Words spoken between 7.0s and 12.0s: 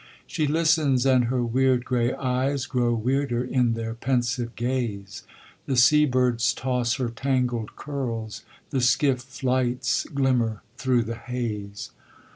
tangled curls, The skiff lights glimmer through the haze.